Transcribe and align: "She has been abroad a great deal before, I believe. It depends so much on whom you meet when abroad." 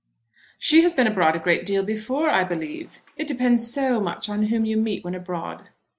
"She 0.57 0.81
has 0.81 0.95
been 0.95 1.05
abroad 1.05 1.35
a 1.35 1.39
great 1.39 1.63
deal 1.63 1.83
before, 1.85 2.27
I 2.27 2.43
believe. 2.43 3.03
It 3.17 3.27
depends 3.27 3.71
so 3.71 3.99
much 4.01 4.29
on 4.29 4.45
whom 4.45 4.65
you 4.65 4.75
meet 4.75 5.03
when 5.03 5.13
abroad." 5.13 5.69